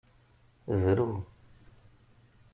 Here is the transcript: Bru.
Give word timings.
Bru. 0.67 1.25